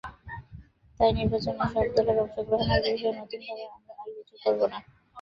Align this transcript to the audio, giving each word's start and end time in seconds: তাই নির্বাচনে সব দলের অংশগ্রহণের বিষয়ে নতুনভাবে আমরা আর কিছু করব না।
তাই 0.99 1.11
নির্বাচনে 1.13 1.63
সব 1.73 1.85
দলের 1.95 2.17
অংশগ্রহণের 2.23 2.81
বিষয়ে 2.87 3.17
নতুনভাবে 3.19 3.63
আমরা 3.69 3.93
আর 3.95 4.09
কিছু 4.17 4.35
করব 4.43 4.61
না। 4.71 4.77